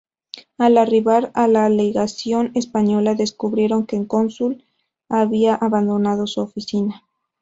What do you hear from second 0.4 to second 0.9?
Al